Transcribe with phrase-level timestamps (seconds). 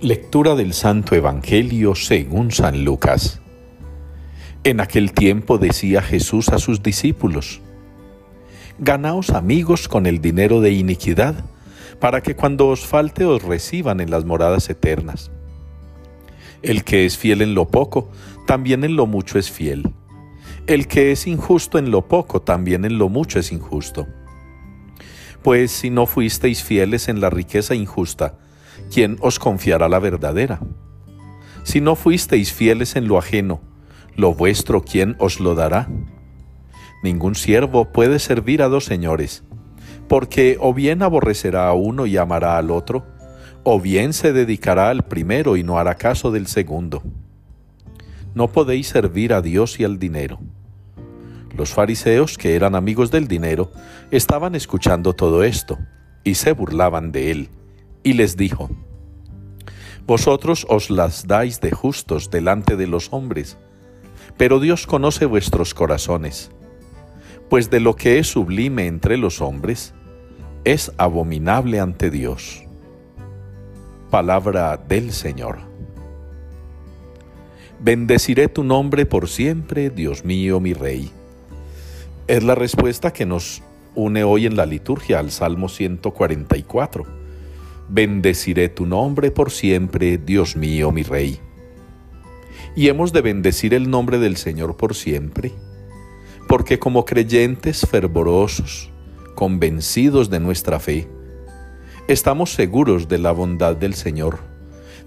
[0.00, 3.40] Lectura del Santo Evangelio según San Lucas.
[4.62, 7.60] En aquel tiempo decía Jesús a sus discípulos,
[8.78, 11.44] Ganaos amigos con el dinero de iniquidad,
[11.98, 15.32] para que cuando os falte os reciban en las moradas eternas.
[16.62, 18.08] El que es fiel en lo poco,
[18.46, 19.92] también en lo mucho es fiel.
[20.68, 24.06] El que es injusto en lo poco, también en lo mucho es injusto.
[25.42, 28.38] Pues si no fuisteis fieles en la riqueza injusta,
[28.92, 30.60] ¿quién os confiará la verdadera?
[31.62, 33.60] Si no fuisteis fieles en lo ajeno,
[34.16, 35.88] lo vuestro, ¿quién os lo dará?
[37.02, 39.44] Ningún siervo puede servir a dos señores,
[40.08, 43.06] porque o bien aborrecerá a uno y amará al otro,
[43.62, 47.02] o bien se dedicará al primero y no hará caso del segundo.
[48.34, 50.38] No podéis servir a Dios y al dinero.
[51.56, 53.70] Los fariseos, que eran amigos del dinero,
[54.10, 55.78] estaban escuchando todo esto,
[56.24, 57.50] y se burlaban de él
[58.08, 58.70] y les dijo,
[60.06, 63.58] Vosotros os las dais de justos delante de los hombres,
[64.38, 66.50] pero Dios conoce vuestros corazones,
[67.50, 69.92] pues de lo que es sublime entre los hombres,
[70.64, 72.64] es abominable ante Dios.
[74.08, 75.58] Palabra del Señor.
[77.78, 81.10] Bendeciré tu nombre por siempre, Dios mío, mi Rey.
[82.26, 83.62] Es la respuesta que nos
[83.94, 87.27] une hoy en la liturgia al Salmo 144
[87.90, 91.40] Bendeciré tu nombre por siempre, Dios mío, mi Rey.
[92.76, 95.52] Y hemos de bendecir el nombre del Señor por siempre,
[96.48, 98.90] porque como creyentes fervorosos,
[99.34, 101.08] convencidos de nuestra fe,
[102.08, 104.38] estamos seguros de la bondad del Señor,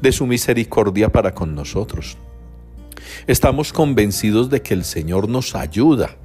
[0.00, 2.16] de su misericordia para con nosotros.
[3.26, 6.16] Estamos convencidos de que el Señor nos ayuda,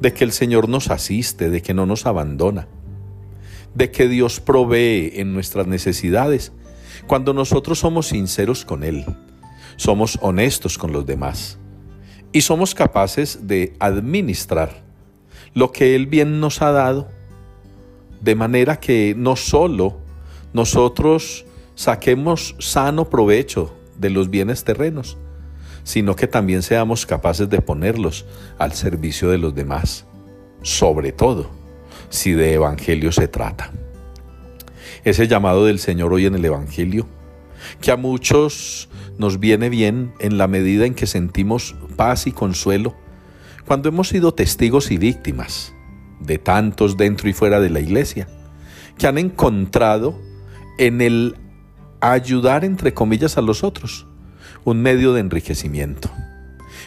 [0.00, 2.66] de que el Señor nos asiste, de que no nos abandona
[3.74, 6.52] de que Dios provee en nuestras necesidades
[7.06, 9.04] cuando nosotros somos sinceros con Él,
[9.76, 11.58] somos honestos con los demás
[12.32, 14.82] y somos capaces de administrar
[15.54, 17.08] lo que Él bien nos ha dado,
[18.20, 19.98] de manera que no solo
[20.52, 21.44] nosotros
[21.74, 25.18] saquemos sano provecho de los bienes terrenos,
[25.82, 28.24] sino que también seamos capaces de ponerlos
[28.58, 30.06] al servicio de los demás,
[30.62, 31.63] sobre todo
[32.08, 33.72] si de Evangelio se trata.
[35.04, 37.06] Ese llamado del Señor hoy en el Evangelio,
[37.80, 38.88] que a muchos
[39.18, 42.94] nos viene bien en la medida en que sentimos paz y consuelo,
[43.66, 45.72] cuando hemos sido testigos y víctimas
[46.20, 48.28] de tantos dentro y fuera de la iglesia,
[48.98, 50.18] que han encontrado
[50.78, 51.36] en el
[52.00, 54.06] ayudar, entre comillas, a los otros,
[54.64, 56.10] un medio de enriquecimiento.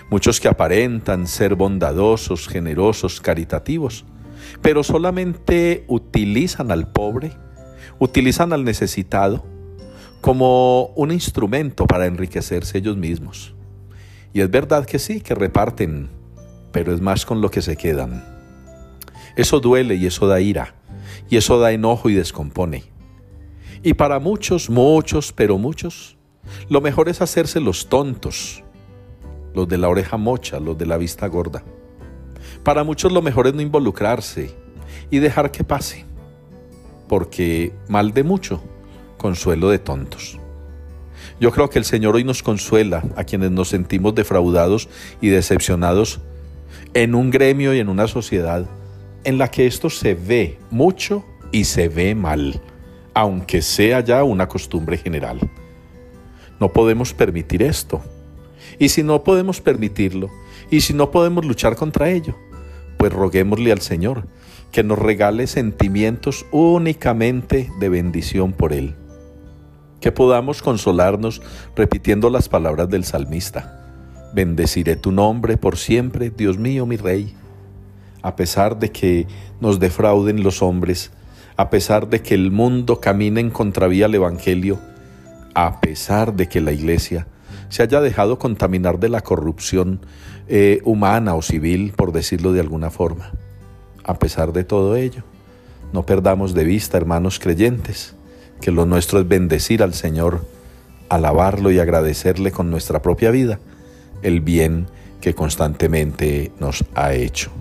[0.09, 4.05] Muchos que aparentan ser bondadosos, generosos, caritativos,
[4.61, 7.31] pero solamente utilizan al pobre,
[7.99, 9.45] utilizan al necesitado
[10.21, 13.55] como un instrumento para enriquecerse ellos mismos.
[14.33, 16.09] Y es verdad que sí, que reparten,
[16.71, 18.23] pero es más con lo que se quedan.
[19.35, 20.75] Eso duele y eso da ira,
[21.29, 22.83] y eso da enojo y descompone.
[23.83, 26.17] Y para muchos, muchos, pero muchos,
[26.69, 28.63] lo mejor es hacerse los tontos,
[29.53, 31.63] los de la oreja mocha, los de la vista gorda.
[32.67, 34.51] Para muchos lo mejor es no involucrarse
[35.09, 36.03] y dejar que pase,
[37.07, 38.61] porque mal de mucho,
[39.17, 40.37] consuelo de tontos.
[41.39, 44.89] Yo creo que el Señor hoy nos consuela a quienes nos sentimos defraudados
[45.21, 46.19] y decepcionados
[46.93, 48.65] en un gremio y en una sociedad
[49.23, 51.23] en la que esto se ve mucho
[51.53, 52.59] y se ve mal,
[53.13, 55.39] aunque sea ya una costumbre general.
[56.59, 58.01] No podemos permitir esto.
[58.77, 60.29] Y si no podemos permitirlo,
[60.69, 62.35] y si no podemos luchar contra ello,
[62.97, 64.27] pues roguémosle al Señor
[64.71, 68.95] que nos regale sentimientos únicamente de bendición por Él.
[70.01, 71.41] Que podamos consolarnos
[71.75, 74.29] repitiendo las palabras del salmista.
[74.33, 77.33] Bendeciré tu nombre por siempre, Dios mío, mi Rey.
[78.21, 79.25] A pesar de que
[79.61, 81.11] nos defrauden los hombres,
[81.55, 84.79] a pesar de que el mundo camine en contravía al Evangelio,
[85.55, 87.27] a pesar de que la Iglesia
[87.69, 89.99] se haya dejado contaminar de la corrupción
[90.47, 93.31] eh, humana o civil, por decirlo de alguna forma.
[94.03, 95.23] A pesar de todo ello,
[95.93, 98.15] no perdamos de vista, hermanos creyentes,
[98.61, 100.45] que lo nuestro es bendecir al Señor,
[101.09, 103.59] alabarlo y agradecerle con nuestra propia vida
[104.21, 104.87] el bien
[105.21, 107.51] que constantemente nos ha hecho.